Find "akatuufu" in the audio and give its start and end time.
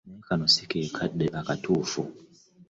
1.39-2.01